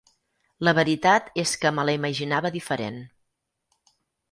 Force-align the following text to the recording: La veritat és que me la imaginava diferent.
La 0.67 0.71
veritat 0.79 1.29
és 1.43 1.53
que 1.65 1.73
me 1.79 1.85
la 1.91 1.95
imaginava 1.99 2.53
diferent. 2.59 3.01